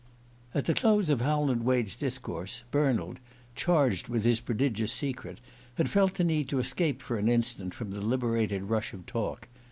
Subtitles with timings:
[0.55, 3.19] At the close of Howland Wade's discourse, Bernald,
[3.53, 5.39] charged with his prodigious secret,
[5.75, 9.47] had felt the need to escape for an instant from the liberated rush of talk.